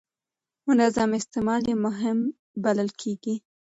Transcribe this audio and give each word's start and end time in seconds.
منظم 0.67 1.09
استعمال 1.19 1.61
یې 1.69 1.75
مهم 1.85 2.17
بلل 2.63 2.89
کېږي. 3.01 3.35